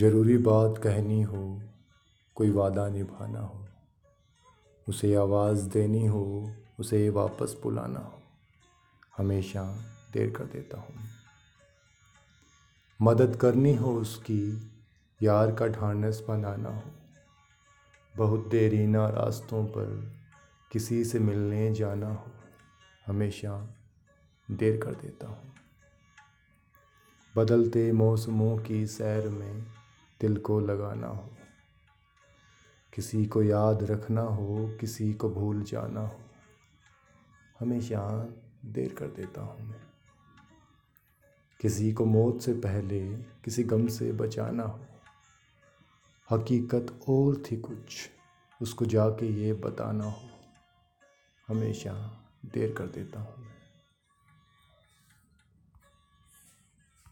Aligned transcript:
ज़रूरी 0.00 0.36
बात 0.38 0.78
कहनी 0.78 1.22
हो, 1.22 1.62
कोई 2.34 2.50
वादा 2.50 2.88
निभाना 2.88 3.40
हो, 3.40 3.66
उसे 4.88 5.14
आवाज़ 5.14 5.68
देनी 5.68 6.06
हो, 6.06 6.50
उसे 6.80 7.08
वापस 7.08 7.56
बुलाना 7.62 8.00
हो, 8.00 8.22
हमेशा 9.16 9.64
देर 10.12 10.30
कर 10.30 10.44
देता 10.44 10.80
हूँ। 10.80 10.94
मदद 13.02 13.36
करनी 13.36 13.74
हो 13.74 13.92
उसकी, 13.94 14.70
यार 15.22 15.54
का 15.54 15.66
ढांढस 15.66 16.24
बनाना 16.28 16.68
हो, 16.68 16.82
बहुत 18.16 18.48
देरीना 18.48 19.08
रास्तों 19.08 19.64
पर 19.64 20.12
किसी 20.72 21.04
से 21.04 21.18
मिलने 21.18 21.72
जाना 21.74 22.14
हो, 22.14 22.30
हमेशा 23.06 23.76
देर 24.50 24.80
कर 24.80 24.92
देता 24.92 25.28
हूँ। 25.28 25.52
बदलते 27.36 27.92
मौसमों 27.92 28.58
की 28.58 28.86
सैर 28.86 29.28
में 29.28 29.79
दिल 30.20 30.36
को 30.36 30.60
लगाना 30.60 31.06
हो। 31.06 31.30
किसी 32.94 33.26
को 33.26 33.42
याद 33.42 33.82
रखना 33.82 34.20
हो, 34.20 34.76
किसी 34.80 35.14
को 35.14 35.30
भूल 35.30 35.62
जाना 35.62 36.00
हो। 36.00 36.20
हमेशा 37.60 38.28
देर 38.64 38.94
कर 38.94 39.06
देता 39.06 39.40
हूँ 39.42 39.60
मैं। 39.60 39.80
किसी 41.60 41.92
को 41.92 42.04
मौत 42.04 42.40
से 42.40 42.52
पहले, 42.52 43.16
किसी 43.16 43.64
गम 43.64 43.86
से 43.86 44.12
बचाना 44.12 44.62
हो। 44.62 44.80
हकीकत 46.30 47.00
और 47.08 47.36
थी 47.36 47.56
कुछ, 47.56 48.10
उसको 48.62 48.84
जाके 48.84 49.26
ये 49.26 49.52
बताना 49.52 50.04
हो। 50.04 50.22
हमेशा 51.48 52.20
देर 52.44 52.74
कर 52.74 52.86
देता 52.86 53.20
हूँ 53.20 53.59